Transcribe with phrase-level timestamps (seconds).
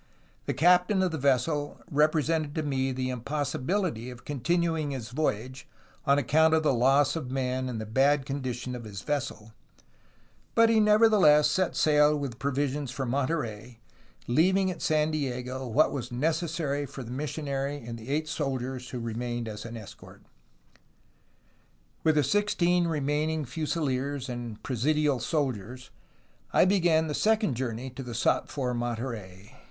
[0.47, 5.67] The captain of the vessel represented to me the impossibility of continuing his voy age,
[6.07, 9.53] on account of the loss of men and the bad condition of his vessel,
[10.55, 13.79] but he nevertheless set sail with provisions for Monterey,
[14.25, 18.99] leaving at San Diego what was necessary for the missionary and the eight soldiers who
[18.99, 20.23] remained as an escort.
[22.03, 25.91] "With the sixteen remaining fusiliers and presidial soldiers,
[26.51, 29.57] I began the second journey to the sought for Monterey.